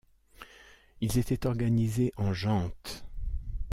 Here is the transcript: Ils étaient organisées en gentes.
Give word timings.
Ils 1.01 1.19
étaient 1.19 1.45
organisées 1.45 2.11
en 2.17 2.33
gentes. 2.33 3.05